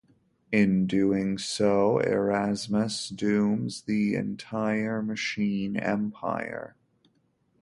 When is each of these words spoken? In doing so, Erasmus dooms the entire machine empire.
In 0.51 0.87
doing 0.87 1.37
so, 1.37 1.99
Erasmus 1.99 3.09
dooms 3.09 3.83
the 3.83 4.15
entire 4.15 5.03
machine 5.03 5.77
empire. 5.77 6.75